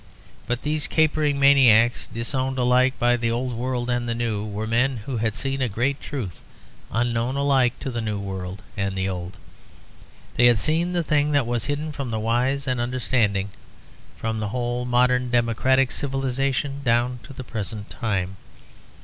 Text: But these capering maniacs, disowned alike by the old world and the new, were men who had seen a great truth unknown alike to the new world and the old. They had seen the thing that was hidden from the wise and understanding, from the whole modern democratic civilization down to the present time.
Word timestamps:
But 0.47 0.63
these 0.63 0.87
capering 0.87 1.39
maniacs, 1.39 2.07
disowned 2.07 2.57
alike 2.57 2.97
by 2.97 3.15
the 3.17 3.29
old 3.29 3.53
world 3.53 3.87
and 3.87 4.09
the 4.09 4.15
new, 4.15 4.43
were 4.43 4.65
men 4.65 4.97
who 5.05 5.17
had 5.17 5.35
seen 5.35 5.61
a 5.61 5.69
great 5.69 6.01
truth 6.01 6.41
unknown 6.91 7.35
alike 7.35 7.77
to 7.81 7.91
the 7.91 8.01
new 8.01 8.17
world 8.17 8.63
and 8.75 8.97
the 8.97 9.07
old. 9.07 9.37
They 10.37 10.47
had 10.47 10.57
seen 10.57 10.93
the 10.93 11.03
thing 11.03 11.33
that 11.33 11.45
was 11.45 11.65
hidden 11.65 11.91
from 11.91 12.09
the 12.09 12.19
wise 12.19 12.65
and 12.65 12.81
understanding, 12.81 13.49
from 14.17 14.39
the 14.39 14.47
whole 14.49 14.85
modern 14.85 15.29
democratic 15.29 15.91
civilization 15.91 16.81
down 16.83 17.19
to 17.21 17.31
the 17.33 17.43
present 17.43 17.91
time. 17.91 18.37